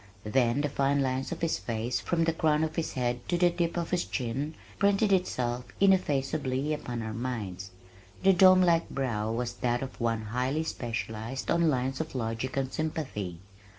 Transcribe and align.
Then 0.25 0.61
the 0.61 0.67
fine 0.69 1.03
line 1.03 1.27
of 1.29 1.41
his 1.41 1.59
face 1.59 1.99
from 1.99 2.23
the 2.23 2.33
crown 2.33 2.63
of 2.63 2.75
his 2.75 2.93
head 2.93 3.19
to 3.29 3.37
the 3.37 3.51
tip 3.51 3.77
of 3.77 3.91
his 3.91 4.03
chin 4.03 4.55
printed 4.79 5.13
itself 5.13 5.65
ineffaceably 5.79 6.73
upon 6.73 7.03
our 7.03 7.13
minds. 7.13 7.69
The 8.23 8.33
dome 8.33 8.63
like 8.63 8.89
brow 8.89 9.31
was 9.31 9.53
that 9.57 9.83
of 9.83 10.01
one 10.01 10.21
highly 10.33 10.63
specialized 10.63 11.51
on 11.51 11.69
lines 11.69 12.01
of 12.01 12.15
logic 12.15 12.57
and 12.57 12.73
sympathy. 12.73 13.37